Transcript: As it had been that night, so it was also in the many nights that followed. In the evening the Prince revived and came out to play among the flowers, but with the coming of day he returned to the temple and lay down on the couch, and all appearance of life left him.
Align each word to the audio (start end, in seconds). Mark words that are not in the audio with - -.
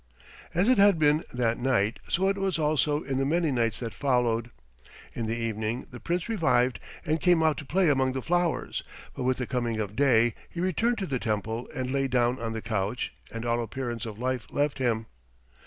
As 0.55 0.67
it 0.67 0.79
had 0.79 0.97
been 0.97 1.23
that 1.31 1.59
night, 1.59 1.99
so 2.07 2.27
it 2.27 2.35
was 2.39 2.57
also 2.57 3.03
in 3.03 3.19
the 3.19 3.23
many 3.25 3.51
nights 3.51 3.77
that 3.77 3.93
followed. 3.93 4.49
In 5.13 5.27
the 5.27 5.37
evening 5.37 5.85
the 5.91 5.99
Prince 5.99 6.27
revived 6.27 6.79
and 7.05 7.21
came 7.21 7.43
out 7.43 7.55
to 7.57 7.65
play 7.65 7.87
among 7.87 8.13
the 8.13 8.23
flowers, 8.23 8.83
but 9.15 9.21
with 9.25 9.37
the 9.37 9.45
coming 9.45 9.79
of 9.79 9.95
day 9.95 10.33
he 10.49 10.59
returned 10.59 10.97
to 10.97 11.05
the 11.05 11.19
temple 11.19 11.69
and 11.75 11.91
lay 11.93 12.07
down 12.07 12.39
on 12.39 12.53
the 12.53 12.63
couch, 12.63 13.13
and 13.31 13.45
all 13.45 13.61
appearance 13.61 14.07
of 14.07 14.17
life 14.17 14.47
left 14.49 14.79
him. 14.79 15.05